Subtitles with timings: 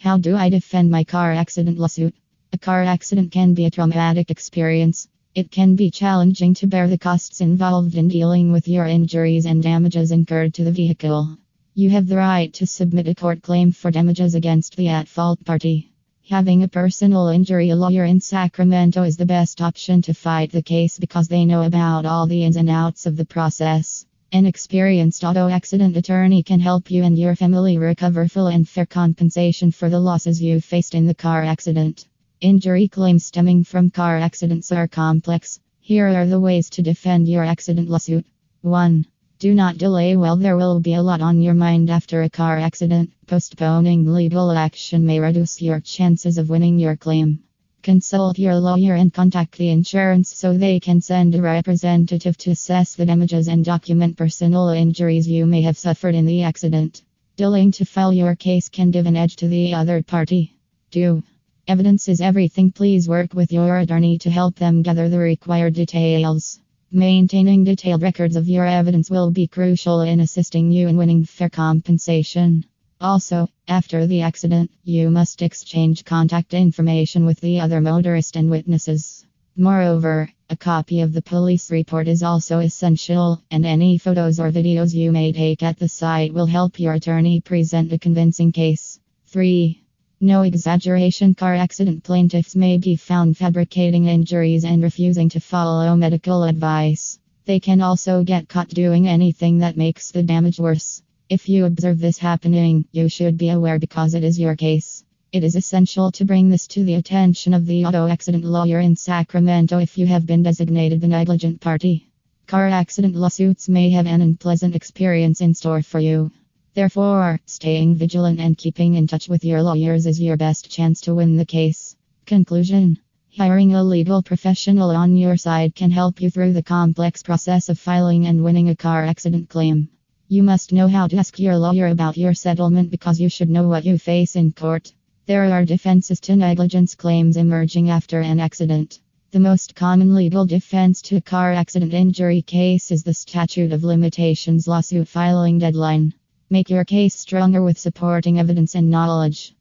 [0.00, 2.14] How do I defend my car accident lawsuit?
[2.52, 5.08] A car accident can be a traumatic experience.
[5.34, 9.60] It can be challenging to bear the costs involved in dealing with your injuries and
[9.60, 11.36] damages incurred to the vehicle.
[11.74, 15.44] You have the right to submit a court claim for damages against the at fault
[15.44, 15.90] party.
[16.30, 21.00] Having a personal injury lawyer in Sacramento is the best option to fight the case
[21.00, 24.06] because they know about all the ins and outs of the process.
[24.30, 28.84] An experienced auto accident attorney can help you and your family recover full and fair
[28.84, 32.04] compensation for the losses you faced in the car accident.
[32.42, 35.60] Injury claims stemming from car accidents are complex.
[35.80, 38.26] Here are the ways to defend your accident lawsuit.
[38.60, 39.06] 1.
[39.38, 42.58] Do not delay while there will be a lot on your mind after a car
[42.58, 43.10] accident.
[43.26, 47.44] Postponing legal action may reduce your chances of winning your claim.
[47.88, 52.94] Consult your lawyer and contact the insurance so they can send a representative to assess
[52.94, 57.00] the damages and document personal injuries you may have suffered in the accident.
[57.36, 60.52] Delaying to file your case can give an edge to the other party.
[60.90, 61.22] 2.
[61.66, 62.70] Evidence is everything.
[62.70, 66.60] Please work with your attorney to help them gather the required details.
[66.92, 71.48] Maintaining detailed records of your evidence will be crucial in assisting you in winning fair
[71.48, 72.66] compensation.
[73.00, 79.24] Also, after the accident, you must exchange contact information with the other motorist and witnesses.
[79.56, 84.94] Moreover, a copy of the police report is also essential, and any photos or videos
[84.94, 88.98] you may take at the site will help your attorney present a convincing case.
[89.26, 89.80] 3.
[90.20, 96.42] No exaggeration car accident plaintiffs may be found fabricating injuries and refusing to follow medical
[96.42, 97.20] advice.
[97.44, 101.02] They can also get caught doing anything that makes the damage worse.
[101.30, 105.04] If you observe this happening, you should be aware because it is your case.
[105.30, 108.96] It is essential to bring this to the attention of the auto accident lawyer in
[108.96, 112.08] Sacramento if you have been designated the negligent party.
[112.46, 116.30] Car accident lawsuits may have an unpleasant experience in store for you.
[116.72, 121.14] Therefore, staying vigilant and keeping in touch with your lawyers is your best chance to
[121.14, 121.94] win the case.
[122.24, 123.00] Conclusion
[123.36, 127.78] Hiring a legal professional on your side can help you through the complex process of
[127.78, 129.90] filing and winning a car accident claim.
[130.30, 133.66] You must know how to ask your lawyer about your settlement because you should know
[133.66, 134.92] what you face in court.
[135.24, 139.00] There are defenses to negligence claims emerging after an accident.
[139.30, 143.84] The most common legal defense to a car accident injury case is the statute of
[143.84, 146.12] limitations lawsuit filing deadline.
[146.50, 149.54] Make your case stronger with supporting evidence and knowledge.